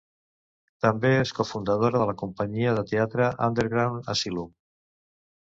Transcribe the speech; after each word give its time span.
També 0.85 1.11
és 1.17 1.33
cofundadora 1.39 2.01
de 2.03 2.07
la 2.11 2.15
companyia 2.23 2.73
de 2.79 2.85
teatre 2.93 3.29
Underground 3.51 4.11
Asylum. 4.17 4.51